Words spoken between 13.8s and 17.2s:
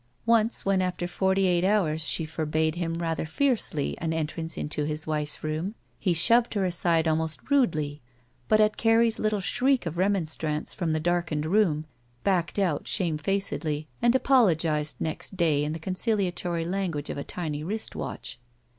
and apologized next day in the con ciliatory language of